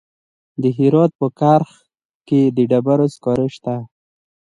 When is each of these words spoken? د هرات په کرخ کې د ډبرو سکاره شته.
د 0.61 0.63
هرات 0.77 1.11
په 1.19 1.27
کرخ 1.39 1.69
کې 2.27 2.41
د 2.55 2.57
ډبرو 2.71 3.07
سکاره 3.15 3.47
شته. 3.55 3.75